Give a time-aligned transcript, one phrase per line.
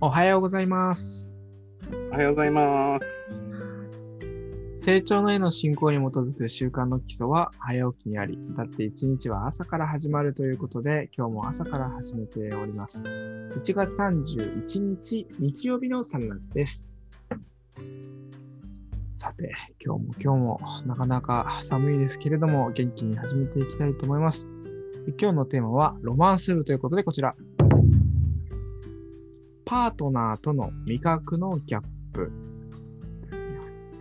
[0.00, 1.26] おはようございます。
[2.12, 4.84] おはようございます。
[4.84, 13.00] 成長のへの進行に基づく習慣の基礎は早起きにあり、だって一日は朝から始まるということで、今日も朝から始めております。
[13.00, 16.84] 1月31日、日曜日のサンラズです。
[19.14, 19.50] さて、
[19.84, 24.46] 今日も今日もなかなか寒いですけれども、元気に始めていきたいと思います。
[25.20, 27.34] 今日のテーマはロマンス部ということで、こちら。
[29.68, 31.82] パートナーとの味覚のギャッ
[32.14, 32.32] プ。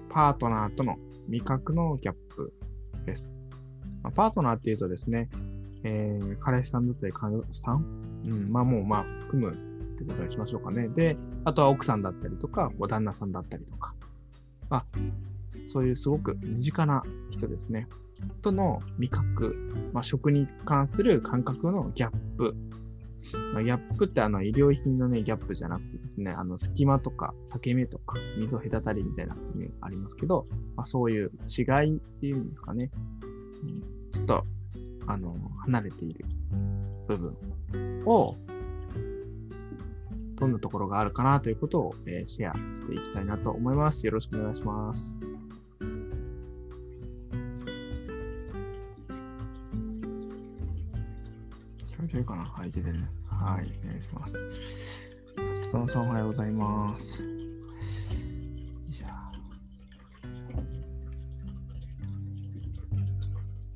[0.09, 0.95] パートナーとの
[1.27, 2.53] 味覚のギャップ
[3.05, 3.29] です。
[4.01, 5.27] まあ、パートナーっていうとですね、
[5.83, 7.83] えー、彼氏さんだったり、彼女さん、
[8.25, 10.87] うん、まあもう、まあ、含むってことにしましょうかね。
[10.87, 13.93] で、あとは奥さんだったりとか、お旦那さんだったりとか、
[14.69, 14.85] まあ、
[15.67, 17.89] そういうすごく身近な人ですね。
[18.41, 19.57] との味覚、
[19.91, 22.55] まあ、食に関する感覚のギャップ。
[23.53, 32.91] まあ、ギャップってあの医療品のね、ギャップじゃなくてですね、あの隙間とか裂け目とか溝隔たりみたいな意味がありますけど、まあ、そういう違いっていうんですかね、
[33.63, 34.43] うん、ちょっと
[35.07, 36.25] あの離れている
[37.07, 38.35] 部分を
[40.35, 44.05] どんなところがあるかなということを、えー、シェアしていきたいなと思います。
[44.05, 45.17] よろしくお願いします。
[52.07, 52.43] 聞こえてるかな？
[52.45, 53.09] はい、いけてるね。
[53.25, 54.39] はい、お願いします。
[55.69, 57.21] つのさんおはようございます。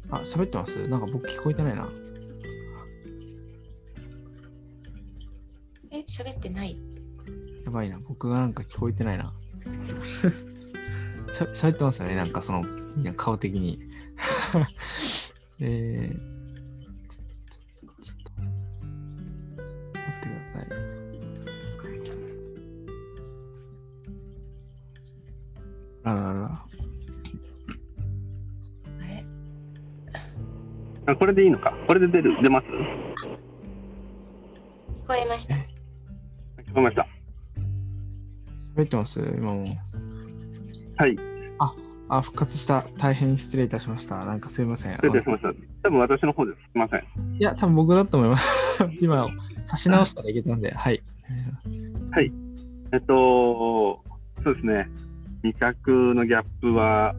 [0.10, 0.88] あ、喋ってます？
[0.88, 1.90] なんか僕聞こえてないな。
[5.92, 6.78] え、喋ってない？
[7.66, 8.00] やばいな。
[8.00, 9.34] 僕がなんか聞こえてないな。
[11.34, 12.16] しゃ喋ってますよね。
[12.16, 12.64] なんかその、
[13.16, 13.82] 顔的に。
[15.60, 16.31] えー
[26.04, 26.30] あらら。
[26.30, 26.66] あ
[29.02, 29.26] れ？
[31.08, 31.74] あこれでいいのか？
[31.88, 32.66] これで出る出ます？
[32.68, 32.74] 聞
[35.08, 35.56] こえました。
[35.56, 35.58] 聞
[36.74, 37.08] こえました。
[38.76, 39.20] 喋ってます？
[39.20, 39.66] 今も。
[40.98, 41.18] はい。
[41.60, 41.76] あ、
[42.10, 42.86] あ、復活した。
[42.98, 44.26] 大変失礼いたしました。
[44.26, 44.96] なんかすいません。
[44.96, 45.50] 失礼しました。
[45.84, 46.62] 多分私の方です。
[46.62, 47.02] すみません。
[47.36, 48.48] いや、多分僕だと思います。
[49.02, 49.28] 今、
[49.66, 51.04] 差し直したらいけたんで、はい。
[52.12, 52.32] はい。
[52.94, 54.02] えっと、
[54.44, 54.88] そうですね。
[55.44, 57.16] 味覚のギャップは、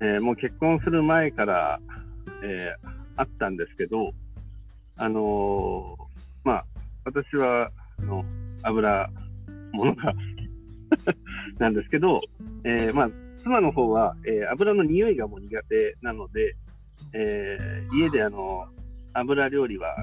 [0.00, 1.80] えー、もう結婚する前から、
[2.44, 4.12] えー、あったんですけど、
[4.96, 6.64] あのー、まあ、
[7.04, 8.24] 私は、あの、
[8.62, 9.10] 油
[9.72, 10.12] 物が
[11.58, 12.20] なんですけど、
[12.64, 16.54] えー、まあ、妻の方は、えー、油の匂いがもう苦手なので、
[17.12, 18.66] えー、家であの、
[19.14, 19.96] 油料理は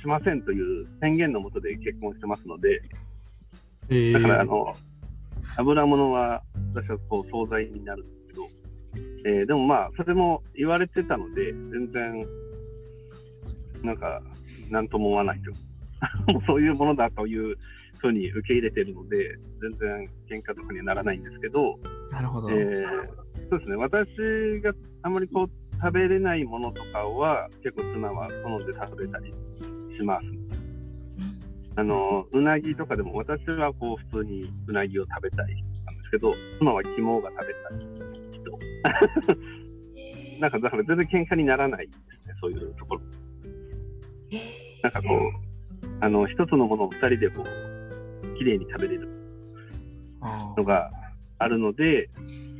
[0.00, 2.80] しませんという宣言のもとで結婚してますので、
[3.88, 4.74] えー、だからあの、
[5.56, 6.42] 油物は
[6.74, 8.48] 私はこう惣菜になるんですけど、
[9.24, 12.26] えー、でもまあ、それも言われてたので、全然、
[13.82, 14.20] なんか、
[14.70, 15.50] なんとも思わないと。
[16.32, 17.56] もうそういうものだという
[17.98, 21.78] ふうに受け入れてるので、全然喧嘩とかにはならないんですけど、
[22.10, 22.50] なるほど。
[22.50, 22.84] えー、
[23.50, 24.08] そうですね、私
[24.62, 24.72] が
[25.02, 29.34] あまりこう食べれないものとかは、結構妻は好んで食べたり
[29.96, 30.37] します。
[31.78, 35.54] あのうなぎとかでも私はこう普通にうなぎを食べたい
[35.86, 37.86] なんですけど、妻は肝が食べたい
[38.32, 38.58] 人。
[40.40, 43.02] なんかだから全然喧嘩にならないですね、そういうところ。
[44.82, 49.08] なんかこう、あの一つのものを二人でこう、綺麗に食べれる
[50.56, 50.90] のが
[51.38, 52.10] あるので、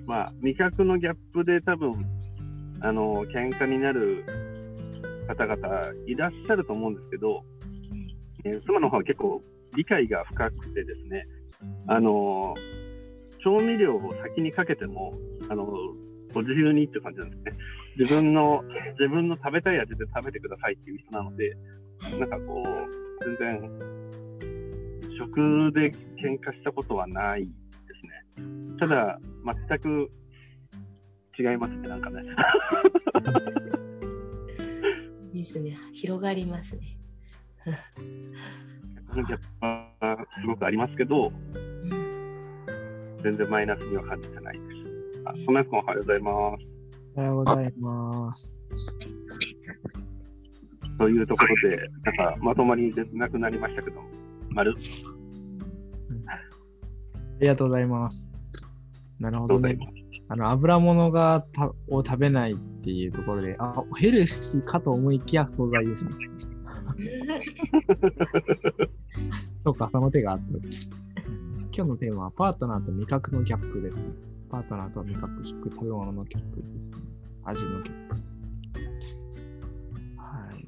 [0.06, 2.06] まあ、味覚のギャップで多分、
[2.82, 4.24] あの、喧嘩になる
[5.26, 7.42] 方々いらっしゃると思うんですけど、
[8.44, 9.42] えー、妻の方は結構
[9.76, 11.26] 理解が深くてですね、
[11.86, 12.54] あの
[13.42, 15.14] 調味料を先にかけても、
[15.48, 15.66] あの
[16.32, 17.52] ご自由にって感じなんですね。
[17.98, 18.62] 自分の、
[18.98, 21.56] 自分の食べたい味で食べてくださいっていう人なので、
[22.18, 23.60] なんかこう、全然、
[25.18, 27.48] 食で喧嘩したことはないで
[28.36, 28.76] すね。
[28.78, 29.18] ただ、
[29.68, 30.10] 全く
[31.38, 32.22] 違いますね、なんかね。
[35.32, 36.98] ですね、広がりますね。
[37.66, 41.32] ギャップはすごくありますけど、
[43.22, 45.22] 全然マイナスには感じてないです。
[45.24, 45.74] あ、そなやさん。
[45.78, 46.66] おはようございます。
[47.16, 48.56] おはようございます。
[50.98, 52.16] というところで、なん。
[52.16, 54.00] かまとまりなくなりましたけど、
[54.50, 54.74] 丸、う
[56.14, 56.38] ん、あ
[57.40, 58.30] りがとうございます。
[59.18, 59.78] なるほどね。
[60.30, 66.12] あの油物がたを食べないっていうところで、あヘルシーかと思いきや惣菜ですね。
[69.64, 70.44] そうか、その手があった。
[71.78, 74.06] 今日のテーマはパートナーと味覚のギャップですね。
[74.50, 76.96] パートナーと味覚、食、食べ物のギャップですね。
[77.44, 78.14] 味のギャップ。
[80.16, 80.66] はい。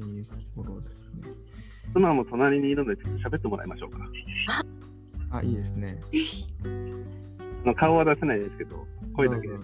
[0.00, 0.92] というところです
[1.26, 1.34] ね。
[1.92, 3.98] 妻も隣にいるので、ちょっと喋ってもらいましょうか。
[5.30, 6.00] あ、いいですね。
[7.76, 9.54] 顔は出せないですけど、声だけで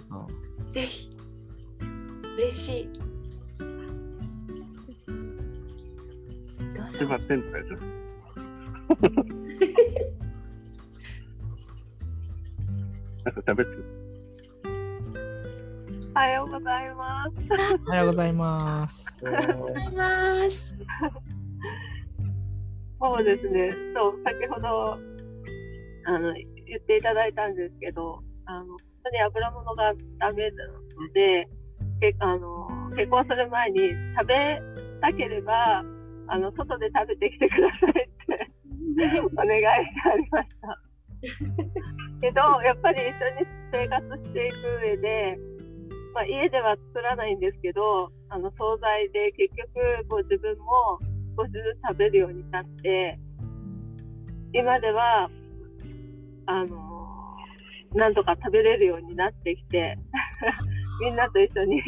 [0.72, 1.03] ぜひ。
[2.36, 2.88] 嬉しい。
[6.74, 6.90] どうぞ。
[6.90, 7.68] すいませんとかやつ。
[13.24, 13.84] なんか喋ってる。
[16.16, 17.32] おはようございます。
[17.86, 19.06] おはようございます。
[19.24, 20.74] ありがとうございます。
[23.00, 23.70] そうですね。
[23.94, 24.98] そう、先ほど、
[26.06, 30.72] あの、言っていただいたんですけど、あの、本当に油物がダメなの
[31.12, 31.48] で、
[32.12, 33.78] けあの、結婚する前に
[34.18, 34.62] 食べ
[35.00, 35.82] たければ、
[36.28, 37.94] あの、外で食べてきてくださいっ
[38.96, 40.80] て お願いしてありました。
[42.20, 45.38] けど、やっぱり一緒に生活していく上で、
[46.14, 50.98] まあ、家では作らないんですけど、あの、惣菜で結局、こう自分も
[51.36, 53.18] 少しずつ食べるようになって、
[54.52, 55.30] 今では、
[56.46, 56.94] あの
[57.94, 59.96] なんとか食べれるようになってきて、
[61.00, 61.82] みんなと一緒に、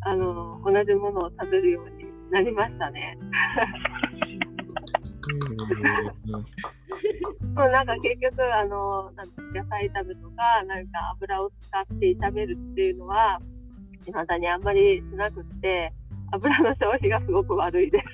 [0.00, 3.18] あの同じものを食べるようになりましたね。
[7.54, 13.40] もうなんか結局、あのなんか野菜炒めとか、なんか油を使って炒めるっていうのは、
[14.04, 15.92] 未だにあんまりしなくって、
[16.32, 18.04] 油の消費がすごく悪いです。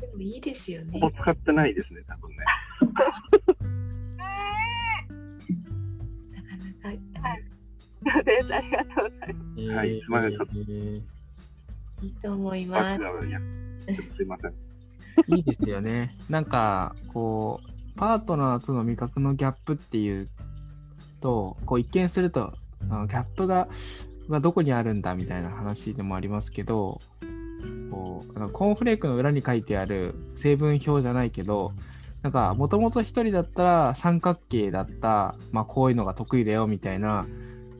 [0.00, 1.08] でもいいですよねほ。
[1.08, 2.36] ぼ使ってないですね、多分ね。
[8.22, 8.54] です。
[8.54, 9.74] ありがとうございます。
[9.74, 10.54] はいすいませんちょっと
[12.04, 13.02] いいと思います。
[14.16, 14.54] すいません。
[15.36, 16.16] いいですよね。
[16.28, 20.28] なんか、こう、パートナーとの味覚のギャップっていう
[21.20, 22.52] と、こう一見すると、
[22.82, 23.68] ギャップが
[24.28, 27.00] がどこにあるんだみたいな話でもありますけど、
[27.90, 31.72] こうあのコーンフレークの裏に書いてある成分表じゃないけど、
[32.22, 37.26] なんか、もともと一人だったら三角形だった、まあ、こういうのが得意だよみたいな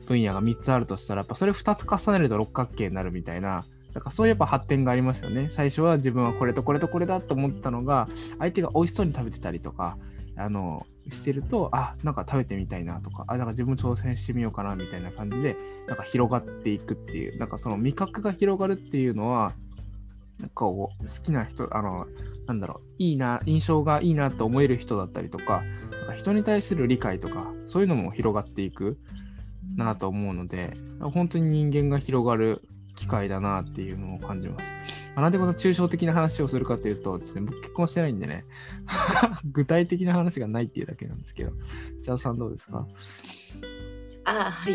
[0.05, 3.63] 分野が3つあるとしたら、やっぱそれ2つ重ねると六角形になるみたいな、
[3.93, 5.49] だからそういうやっぱ発展がありますよね。
[5.51, 8.07] 最初は自分はこれとこれとこれだと思ったのが、
[8.39, 9.97] 相手が美味しそうに食べてたりとか、
[10.35, 15.55] あの、してると、あ、なんか食べてみたいなとか、あ、なんか自分挑戦してみようかなみたいな感じで、
[15.87, 19.53] なんか広がっていくっていう、なんかその味覚が広がるっていうのは、
[20.39, 20.89] なんか好
[21.23, 22.07] きな人、あの、
[22.47, 28.97] なんだろう、いいな、印象がいいなと思える人だったりとか、なんか人に対する理解とか、そういうのも広がっていく
[29.75, 32.61] なと思うので、本当に人間が広がる
[32.95, 34.65] 機会だなっていうのを感じます。
[35.15, 38.45] なんでこの抽象的な話をするかというとですね、僕結婚してないんでね、
[39.51, 41.51] 具体的な話がないっていうだけなんですけど、
[42.01, 42.85] じゃあさんどうですか？
[44.25, 44.73] ああはい。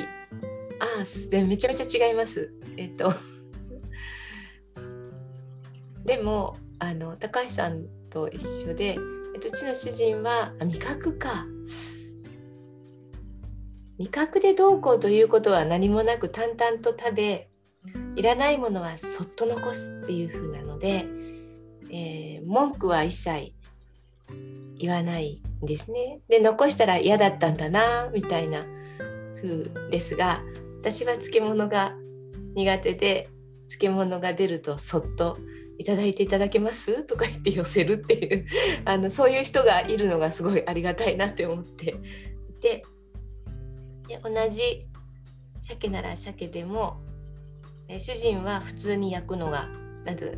[1.00, 2.52] あすめちゃめちゃ違います。
[2.76, 3.12] えっと。
[6.06, 8.96] でも、あの、高橋さんと一緒で、
[9.34, 11.44] えっと、うちの主人は、あ味覚か。
[14.00, 17.50] 味覚でどうこうということは何もなく淡々と食べ、
[18.16, 21.04] いらないものはそっと残すっていう風なので、
[21.90, 23.52] えー文句は一切
[24.78, 26.20] 言わないんですね。
[26.30, 28.64] で残したら嫌だったんだなみたいな
[29.36, 30.40] 風ですが
[30.80, 31.94] 私は漬物が
[32.54, 33.28] 苦手で
[33.68, 35.36] 漬物が出るとそっと
[35.78, 38.46] 「いただいていただけます?」とか言って寄せるっていう
[38.86, 41.90] あのそういう人がいるのがすごいありがたいなって思って
[42.48, 42.82] いて
[44.10, 44.88] で同じ
[45.60, 47.00] 鮭なら鮭でも
[47.86, 49.68] え主人は普通に焼くのが
[50.04, 50.36] なんて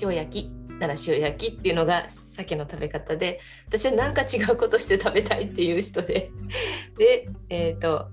[0.00, 6.30] 塩焼きなら塩焼きっていうのが鮭の食べ方で私は何か違うことして食べたいっていう人で
[6.96, 8.10] でえっ、と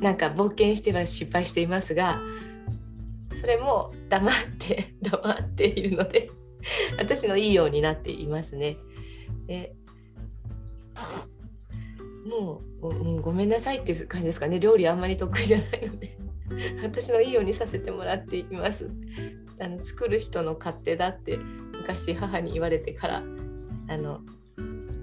[0.00, 2.20] なんか冒険しては失敗していますが
[3.36, 6.30] それも黙って 黙っているので
[6.98, 8.76] 私のいいようになっていますね。
[9.46, 9.76] で
[12.24, 16.16] もうごもうごめんなさいっていう感じですかね料理あんまり得意じゃないので
[16.82, 18.90] 私のいいようにさせてもらっています。
[19.60, 21.38] あの作る人の勝手だって
[21.72, 23.22] 昔母に言われてから
[23.88, 24.20] あの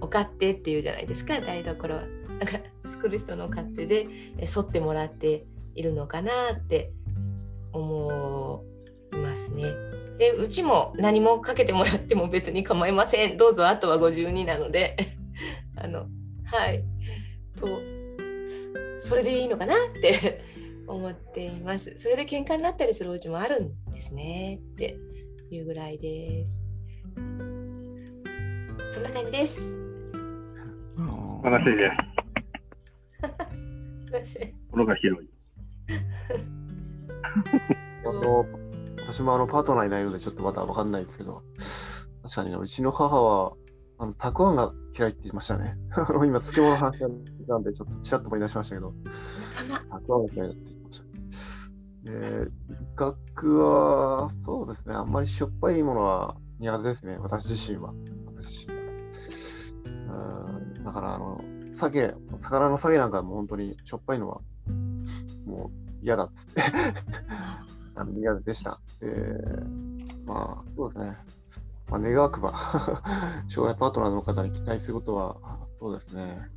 [0.00, 2.02] お勝手っていうじゃないですか台所は。
[2.38, 2.58] なんか
[2.90, 4.06] 作る人の勝手で
[4.38, 6.92] え沿ってもらっているのかなって
[7.72, 8.64] 思
[9.14, 9.64] いますね。
[10.18, 14.96] でうちも何もかけてもらっても別に構いませんどうぞあとは52なので
[15.76, 16.06] あの
[16.52, 16.84] はい
[17.56, 17.66] と
[18.98, 20.44] それでいいのかなって
[20.86, 21.94] 思っています。
[21.96, 24.96] それで喧嘩になったりするお家もあるんですねって
[25.50, 26.60] いうぐらいです。
[28.92, 29.56] そんな感じです。
[29.56, 29.68] す素
[31.42, 31.96] 晴らしいです。
[34.08, 34.52] いません。
[34.70, 35.28] 心が広い。
[38.04, 38.44] あの
[38.98, 41.42] 私もあのパートナーいないのでちょっとまだわかんないですけど、
[42.22, 43.54] 確かにね、うちの母は、
[44.02, 45.76] あの、たくあんが嫌いって言ってましたね。
[46.26, 47.04] 今、漬物の話
[47.46, 48.92] なんで、ちょっとちらっと思い出しましたけど、
[49.90, 51.00] たくあんが嫌いだって言ってまし
[52.04, 52.10] た。
[52.10, 57.94] で、味覚は、そうですね、あんまりしょっぱいものは苦手ですね、私自身は。
[58.26, 58.72] 私う
[60.80, 61.40] んだから、あの、
[61.72, 64.40] 鮭、魚の鮭なんかも本当にしょっぱいのは、
[65.46, 65.70] もう
[66.04, 66.60] 嫌だっつって。
[67.94, 68.80] あの苦手でした。
[69.00, 71.16] えー、まあ、そうですね。
[71.92, 72.52] まあ、願わくば、
[73.50, 75.36] 障害パートナーの方に期待することは、
[75.78, 76.50] そうですね。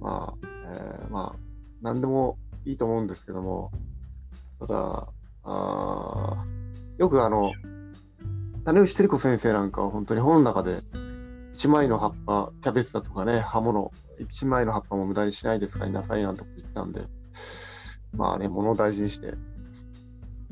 [0.00, 1.38] まあ、えーまあ、
[1.82, 3.70] 何でもいいと思うんですけども、
[4.58, 5.08] ただ、
[5.44, 6.44] あ
[6.98, 7.52] よくあの、
[8.64, 10.82] 種吉照子先生なんかは本当に本の中で、
[11.52, 17.06] 一枚の葉っぱ、キャベツだとかね、刃物、一枚の葉っぱも無駄にしないで使いなさいなんてこと言ったんで、
[18.16, 19.34] まあね、物を大事にして、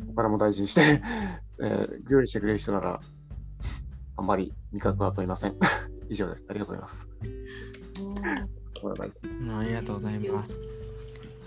[0.09, 1.03] お金も大事にして、
[1.61, 3.01] えー料理してくれる人なら、
[4.17, 5.57] あんまり味覚は問いません。
[6.09, 6.45] 以上です。
[6.49, 7.09] ありがとうございます。
[8.83, 10.61] お願いしますうんありがとうございます。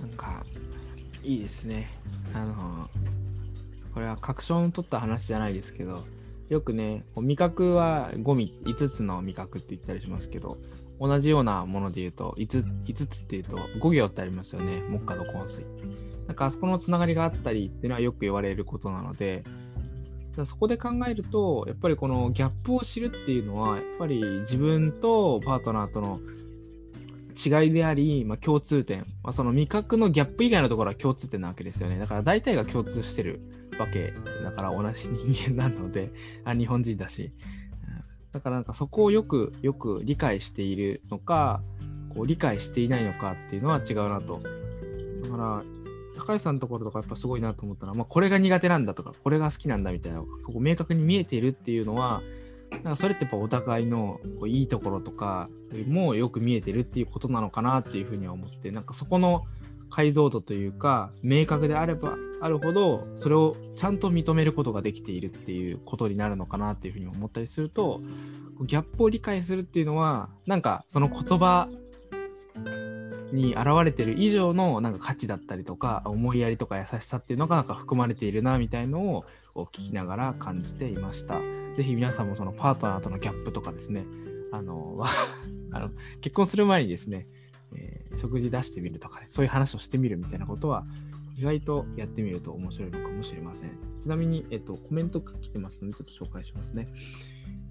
[0.01, 0.45] なんか、
[1.23, 1.91] いいですね。
[2.33, 2.89] あの、
[3.93, 6.03] これは確証の取った話じゃないですけど、
[6.49, 10.57] よくね、味覚は5味、5つの味覚って言ったりしますけど、
[10.99, 14.81] 同じようなもので言うと、5, 5つっていうと5行ってありますよね。
[14.89, 15.63] 木下土香水。
[16.27, 19.43] なんかあそこのつながりがあったりっていうのはよく言われることなので、
[20.45, 26.19] そこで考えると、やっぱりこのギャップを知るっていうのは、やっぱり自分とパートナーとの
[27.39, 31.97] 違いであり、まあ、共通点、まあ、その味覚のギャップ以外のところは共通点なわけですよね。
[31.97, 33.41] だから大体が共通してる
[33.79, 36.11] わけだから同じ人間なので、
[36.43, 37.31] あ日本人だし。
[38.31, 41.63] だからなんかそこをよくよく理解しているのか、
[42.09, 44.41] こう理解していないのかっていうのは違うなと。
[45.23, 45.63] だから、
[46.19, 52.21] 高橋さんのところとかやっぱすごいなと思ったのは、まあ、これが苦手なんだとか、これが好きなんだみたいな、ここ明確に見えているっていうのは、
[52.71, 55.49] なんかそれってやっぱお互いのこういいところとか
[55.87, 59.45] もよく見えてるっていうことなのかなっていうふうには思ってなんかそこの
[59.89, 67.99] 解像度というか明確であればあるほどそれをちゃんと認めることができているっていうことになるのかなっていうふうに思ったりすると
[68.61, 71.69] ギャップを理解するっていうのはなんかその言葉
[73.31, 81.39] に現れてる以上のなんか価値だったりとか思いやりとか優しさっていうのがなんか含まれているなみたいのを聞きながら感じていました。
[81.75, 84.05] ぜひ皆さんもそのパートナーとのギャップとかですね、
[84.51, 84.97] あの、
[85.71, 87.27] あの結婚する前にですね、
[87.73, 90.85] えー食事出してみるとかね、そういう話をしてみるみたいなことは、
[91.37, 93.71] 意外とやってみると面白いのかもしれません。
[94.01, 96.87] ちなみに、えっと、コメントが来てますので、ちょっと紹介しますね。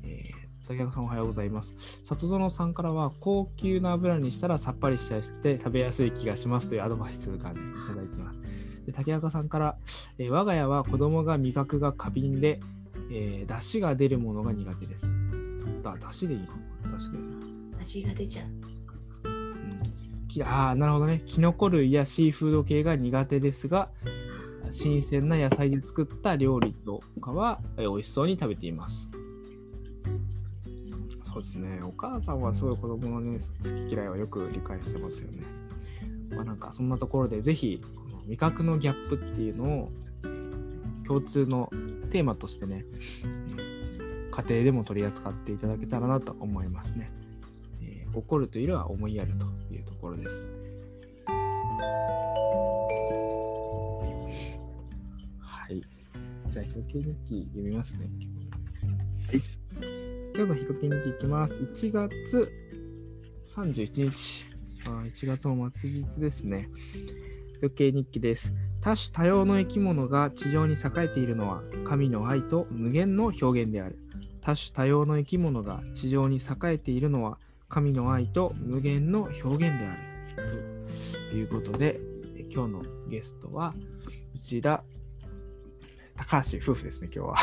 [0.04, 1.98] えー竹中さんおはようございます。
[2.04, 8.38] 里園さんからは、高級な油にしたらさっぱりしたりして食べやすい気がしますというアドバイスがね、いただいてます。
[8.84, 9.76] で竹中さんから、
[10.18, 12.60] えー我が家は子供が味覚が過敏で、
[13.10, 15.06] えー、出汁が出るものが苦手です。
[15.82, 16.98] だ、出汁でいいの？
[16.98, 17.80] 出汁でいいの？
[17.80, 18.46] 味が出ちゃう。
[18.46, 21.22] うんきああ、なるほどね。
[21.24, 23.88] キノコ類やシーフード系が苦手ですが、
[24.70, 29.07] 新鮮な野菜で作った料理とかはえー美味しそうに食べています。
[31.32, 31.80] そうですね。
[31.82, 35.42] お母さんはすごい子供のね、好き嫌いはよく理解してますよね。
[36.30, 37.82] まあなんかそんなところでぜひ、
[38.26, 39.92] 味覚のギャップっていうのを
[41.06, 41.70] 共通の
[42.10, 42.86] テーマとしてね、
[44.30, 47.10] 家庭でも取り扱っていただけたらなと思いますね。
[47.82, 50.46] えー怒るというよりは思いやるというところです。
[55.40, 55.82] はい。
[56.48, 58.08] じゃあ、ひとけ日記読みますね。
[60.38, 61.58] 今日のひとけ日記いきます。
[61.58, 62.52] 1月
[63.56, 64.46] 31日。
[64.86, 66.68] あ1月も末日ですね。
[67.54, 68.54] ひとけ日記です。
[68.80, 73.98] 多種多様の生き物が地上に栄えているのは神の愛と無限の表現である。
[74.40, 79.96] 多種多様の生き物が地上に栄えているのは神の愛と無限の表現であ
[80.40, 80.88] る。
[81.32, 81.98] ということで、
[82.48, 83.74] 今日のゲストは
[84.36, 84.84] 内田
[86.14, 87.36] 高橋夫婦ですね、今日は。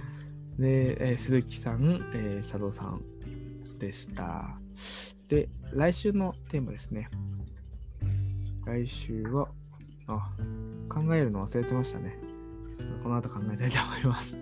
[0.58, 3.02] で、えー鈴木さん、えー佐藤さん
[3.78, 4.58] でした。
[5.28, 7.08] で、来週のテーマですね。
[8.64, 9.48] 来週は、
[10.06, 10.30] あ、
[10.88, 12.18] 考えるの忘れてましたね。
[13.02, 14.38] この後考えたいと思います。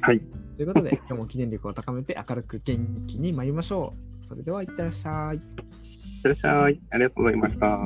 [0.00, 0.20] はい。
[0.56, 4.26] ということで、今日も記念力を高めて明るく元気に参りましょう。
[4.26, 5.36] それでは、いってらっしゃい。
[5.36, 6.80] いっってらっしゃい。
[6.90, 7.74] ありがとうございました。
[7.74, 7.76] あ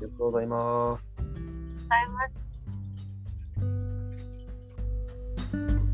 [0.00, 1.06] りがとうございます。
[1.16, 1.22] ご
[1.88, 2.28] ざいま
[5.88, 5.91] す。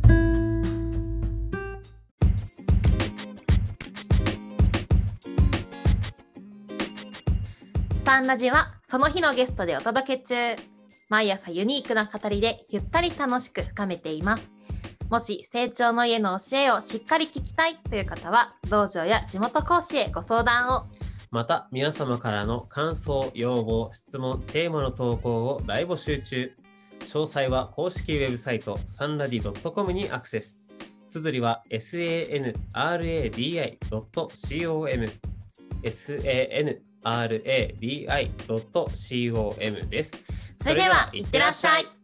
[8.08, 10.56] タンラジはその日のゲストでお届け中。
[11.10, 14.50] 毎朝ユニークな語りでゆったり楽しく深めています。
[15.10, 20.86] もし成長の家の教えをしっかり聞きたいという方は、道場や地元講師へご相談を。
[21.30, 26.50] また皆様からの感想、要望、質問、テーマの投稿を大募集中。
[27.00, 30.62] 詳細は公式ウェブサイトサンラディ .com にアクセス。
[31.10, 32.72] 綴りは sanradi.com
[35.82, 38.10] sanradi.com rabi.com
[39.88, 40.12] です。
[40.62, 41.97] それでは、いってらっしゃい。